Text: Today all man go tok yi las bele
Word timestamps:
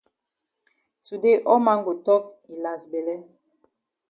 Today 1.05 1.43
all 1.51 1.61
man 1.65 1.79
go 1.85 1.93
tok 2.07 2.23
yi 2.49 2.55
las 2.63 2.81
bele 2.91 3.15